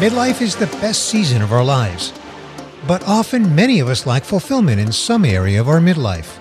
[0.00, 2.14] Midlife is the best season of our lives,
[2.86, 6.38] but often many of us lack fulfillment in some area of our midlife.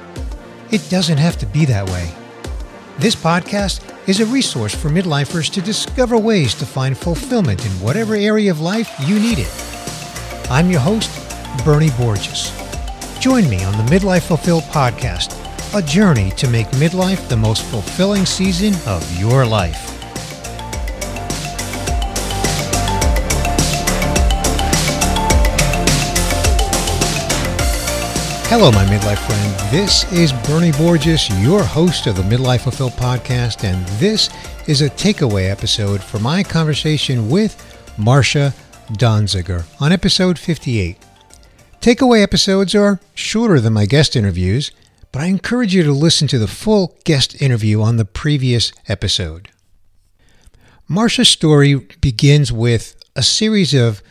[0.72, 2.10] It doesn't have to be that way.
[3.00, 8.15] This podcast is a resource for midlifers to discover ways to find fulfillment in whatever
[8.15, 9.51] area of life you need it.
[10.50, 11.12] I'm your host,
[11.65, 12.54] Bernie Borges.
[13.19, 15.36] Join me on the Midlife Fulfilled podcast,
[15.78, 19.88] a journey to make midlife the most fulfilling season of your life.
[28.49, 29.71] Hello, my midlife friend.
[29.71, 34.31] This is Bernie Borges, your host of the Midlife Fulfilled podcast, and this
[34.67, 37.55] is a takeaway episode for my conversation with
[37.95, 38.52] Marcia
[38.94, 40.98] Donziger on episode 58.
[41.80, 44.72] Takeaway episodes are shorter than my guest interviews,
[45.11, 49.50] but I encourage you to listen to the full guest interview on the previous episode.
[50.88, 54.02] Marcia's story begins with a series of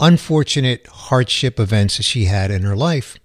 [0.00, 3.16] unfortunate hardship events that she had in her life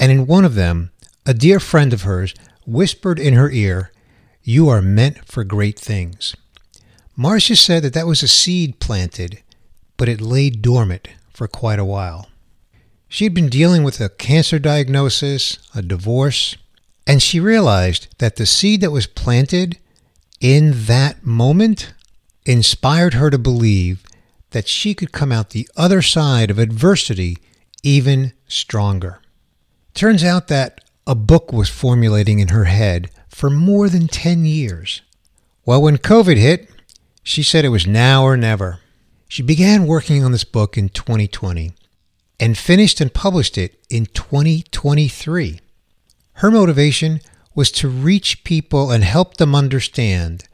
[0.00, 0.90] and in one of them,
[1.26, 2.34] a dear friend of hers
[2.66, 3.92] whispered in her ear,
[4.42, 6.36] You are meant for great things.
[7.16, 9.42] Marcia said that that was a seed planted,
[9.96, 12.28] but it lay dormant for quite a while.
[13.08, 16.56] She had been dealing with a cancer diagnosis, a divorce,
[17.06, 19.78] and she realized that the seed that was planted
[20.40, 21.94] in that moment
[22.44, 24.02] inspired her to believe
[24.50, 27.38] that she could come out the other side of adversity
[27.82, 29.20] even stronger.
[29.98, 35.02] Turns out that a book was formulating in her head for more than 10 years.
[35.66, 36.70] Well, when COVID hit,
[37.24, 38.78] she said it was now or never.
[39.26, 41.72] She began working on this book in 2020
[42.38, 45.58] and finished and published it in 2023.
[46.34, 47.18] Her motivation
[47.56, 50.44] was to reach people and help them understand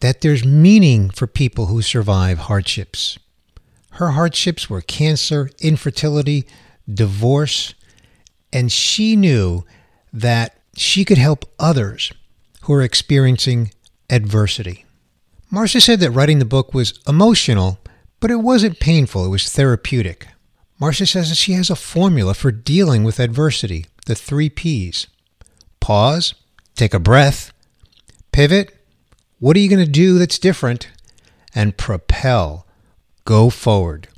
[0.00, 3.18] that there's meaning for people who survive hardships.
[3.90, 6.46] Her hardships were cancer, infertility,
[6.90, 7.74] divorce,
[8.52, 9.64] and she knew
[10.12, 12.12] that she could help others
[12.62, 13.72] who are experiencing
[14.10, 14.84] adversity.
[15.50, 17.78] Marcia said that writing the book was emotional,
[18.20, 20.28] but it wasn't painful, it was therapeutic.
[20.78, 25.06] Marcia says that she has a formula for dealing with adversity the three P's
[25.80, 26.34] pause,
[26.74, 27.52] take a breath,
[28.32, 28.74] pivot,
[29.38, 30.88] what are you going to do that's different,
[31.54, 32.66] and propel,
[33.24, 34.08] go forward.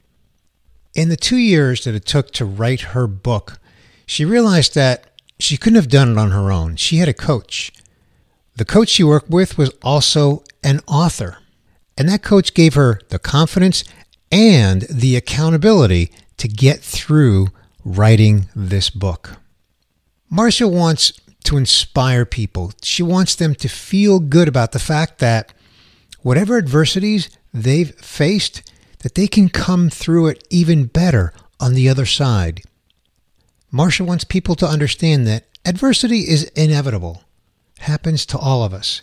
[0.94, 3.59] In the two years that it took to write her book,
[4.10, 5.04] she realized that
[5.38, 6.74] she couldn't have done it on her own.
[6.74, 7.70] She had a coach.
[8.56, 11.38] The coach she worked with was also an author.
[11.96, 13.84] And that coach gave her the confidence
[14.32, 17.50] and the accountability to get through
[17.84, 19.36] writing this book.
[20.28, 21.12] Marcia wants
[21.44, 22.72] to inspire people.
[22.82, 25.52] She wants them to feel good about the fact that
[26.22, 28.72] whatever adversities they've faced,
[29.04, 32.64] that they can come through it even better on the other side.
[33.70, 37.22] Marcia wants people to understand that adversity is inevitable,
[37.78, 39.02] happens to all of us.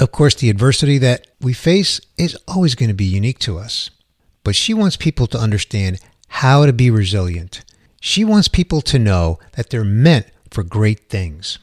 [0.00, 3.90] Of course, the adversity that we face is always going to be unique to us.
[4.44, 7.64] But she wants people to understand how to be resilient.
[8.00, 11.58] She wants people to know that they're meant for great things.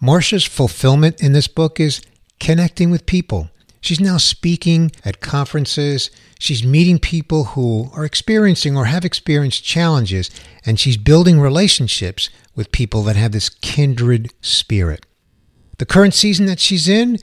[0.00, 2.02] Marcia's fulfillment in this book is
[2.38, 3.48] connecting with people.
[3.86, 6.10] She's now speaking at conferences.
[6.40, 10.28] She's meeting people who are experiencing or have experienced challenges,
[10.64, 15.06] and she's building relationships with people that have this kindred spirit.
[15.78, 17.20] The current season that she's in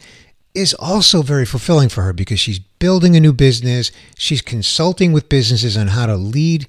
[0.53, 3.91] is also very fulfilling for her because she's building a new business.
[4.17, 6.67] She's consulting with businesses on how to lead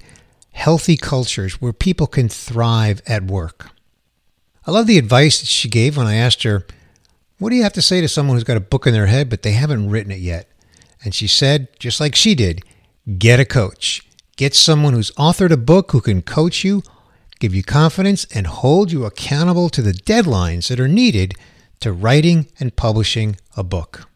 [0.51, 3.69] healthy cultures where people can thrive at work.
[4.67, 6.65] I love the advice that she gave when I asked her,
[7.37, 9.29] What do you have to say to someone who's got a book in their head
[9.29, 10.49] but they haven't written it yet?
[11.03, 12.63] And she said, just like she did,
[13.17, 14.01] get a coach.
[14.37, 16.81] Get someone who's authored a book who can coach you,
[17.39, 21.35] give you confidence, and hold you accountable to the deadlines that are needed
[21.81, 24.07] to writing and publishing a book.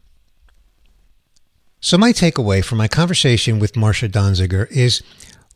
[1.81, 5.01] So, my takeaway from my conversation with Marcia Donziger is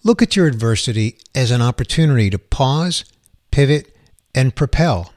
[0.04, 3.04] look at your adversity as an opportunity to pause,
[3.51, 3.94] pivot,
[4.33, 5.12] and propel.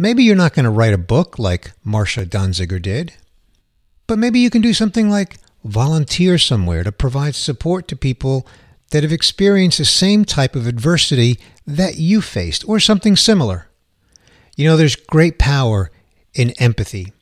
[0.00, 3.12] Maybe you're not going to write a book like Marcia Donziger did,
[4.06, 8.46] but maybe you can do something like volunteer somewhere to provide support to people
[8.92, 13.68] that have experienced the same type of adversity that you faced or something similar.
[14.56, 15.90] You know, there's great power
[16.32, 17.12] in empathy.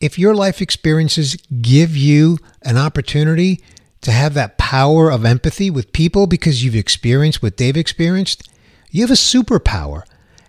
[0.00, 3.62] If your life experiences give you an opportunity
[4.00, 8.50] to have that power of empathy with people because you've experienced what they've experienced,
[8.90, 10.02] you have a superpower,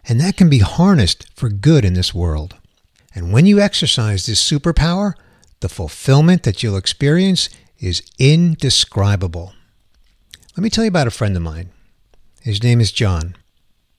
[0.07, 2.55] and that can be harnessed for good in this world.
[3.13, 5.13] And when you exercise this superpower,
[5.59, 7.49] the fulfillment that you'll experience
[7.79, 9.53] is indescribable.
[10.55, 11.69] Let me tell you about a friend of mine.
[12.41, 13.35] His name is John,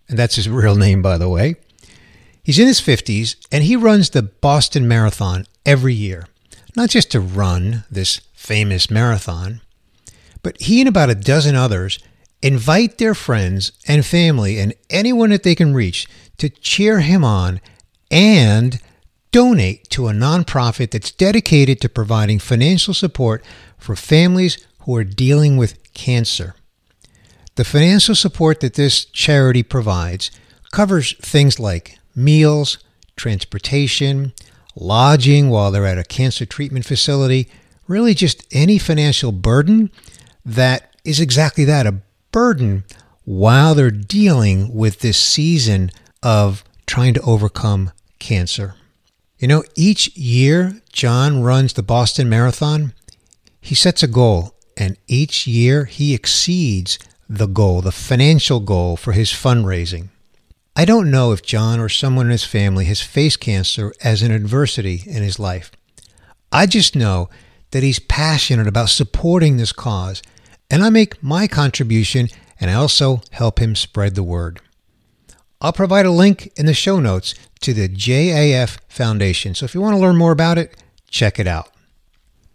[0.08, 1.56] and that's his real name, by the way.
[2.42, 6.26] He's in his 50s, and he runs the Boston Marathon every year.
[6.74, 9.60] Not just to run this famous marathon,
[10.42, 11.98] but he and about a dozen others
[12.42, 16.08] invite their friends and family and anyone that they can reach
[16.38, 17.60] to cheer him on
[18.10, 18.80] and
[19.30, 23.42] donate to a nonprofit that's dedicated to providing financial support
[23.78, 26.54] for families who are dealing with cancer.
[27.54, 30.30] The financial support that this charity provides
[30.72, 32.78] covers things like meals,
[33.16, 34.32] transportation,
[34.74, 37.48] lodging while they're at a cancer treatment facility,
[37.86, 39.90] really just any financial burden
[40.44, 42.00] that is exactly that a
[42.32, 42.84] burden
[43.24, 45.90] while they're dealing with this season
[46.22, 48.74] of trying to overcome cancer.
[49.38, 52.92] You know, each year John runs the Boston Marathon,
[53.60, 56.98] he sets a goal, and each year he exceeds
[57.28, 60.08] the goal, the financial goal for his fundraising.
[60.74, 64.32] I don't know if John or someone in his family has faced cancer as an
[64.32, 65.70] adversity in his life.
[66.50, 67.28] I just know
[67.70, 70.22] that he's passionate about supporting this cause,
[70.72, 72.28] and I make my contribution
[72.58, 74.60] and I also help him spread the word.
[75.60, 79.54] I'll provide a link in the show notes to the JAF Foundation.
[79.54, 80.76] So if you want to learn more about it,
[81.08, 81.68] check it out.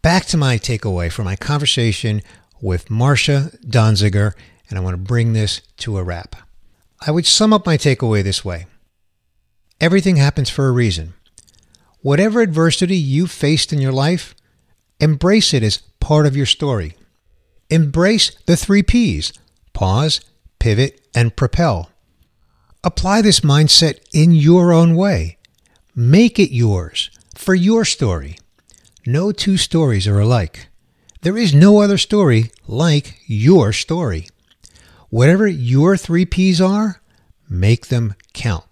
[0.02, 2.22] Back to my takeaway from my conversation
[2.60, 4.34] with Marcia Donziger,
[4.70, 6.36] and I want to bring this to a wrap.
[7.06, 8.66] I would sum up my takeaway this way
[9.80, 11.14] Everything happens for a reason.
[12.02, 14.34] Whatever adversity you faced in your life,
[15.00, 16.97] embrace it as part of your story.
[17.70, 19.34] Embrace the three P's
[19.74, 20.22] pause,
[20.60, 21.92] pivot, and propel.
[22.84, 25.38] Apply this mindset in your own way.
[25.94, 28.38] Make it yours for your story.
[29.06, 30.68] No two stories are alike.
[31.22, 34.28] There is no other story like your story.
[35.10, 37.02] Whatever your three P's are,
[37.50, 38.66] make them count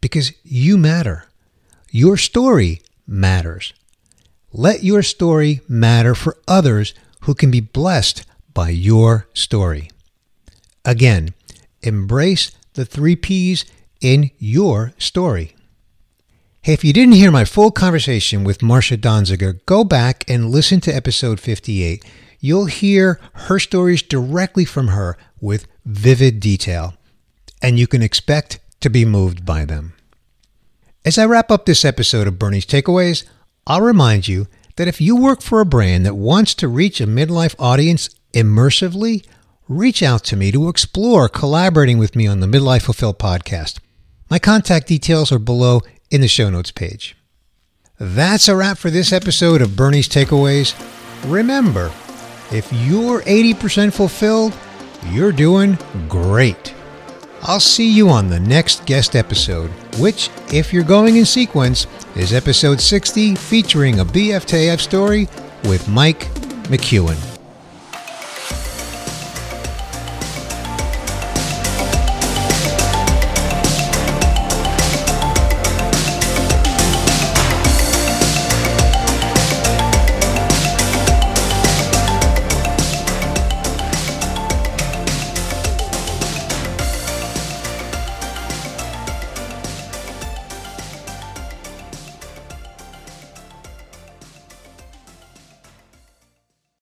[0.00, 1.28] because you matter.
[1.90, 3.72] Your story matters.
[4.52, 6.94] Let your story matter for others
[7.26, 8.24] who can be blessed
[8.54, 9.90] by your story.
[10.84, 11.34] Again,
[11.82, 13.64] embrace the three P's
[14.00, 15.56] in your story.
[16.62, 20.80] Hey, if you didn't hear my full conversation with Marcia Donziger, go back and listen
[20.82, 22.04] to episode 58.
[22.38, 26.94] You'll hear her stories directly from her with vivid detail,
[27.60, 29.94] and you can expect to be moved by them.
[31.04, 33.24] As I wrap up this episode of Bernie's Takeaways,
[33.66, 34.46] I'll remind you
[34.76, 39.26] that if you work for a brand that wants to reach a midlife audience immersively,
[39.68, 43.78] reach out to me to explore collaborating with me on the Midlife Fulfilled podcast.
[44.30, 45.80] My contact details are below
[46.10, 47.16] in the show notes page.
[47.98, 50.74] That's a wrap for this episode of Bernie's Takeaways.
[51.30, 51.90] Remember,
[52.52, 54.54] if you're 80% fulfilled,
[55.10, 56.75] you're doing great.
[57.48, 62.32] I'll see you on the next guest episode, which, if you're going in sequence, is
[62.32, 65.28] episode 60 featuring a BFTAF story
[65.62, 66.28] with Mike
[66.64, 67.35] McEwen.